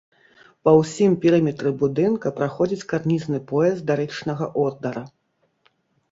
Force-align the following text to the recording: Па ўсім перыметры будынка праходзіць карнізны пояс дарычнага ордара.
Па 0.67 0.71
ўсім 0.77 1.11
перыметры 1.25 1.73
будынка 1.81 2.31
праходзіць 2.39 2.87
карнізны 2.93 3.41
пояс 3.51 3.77
дарычнага 3.91 4.49
ордара. 4.63 5.03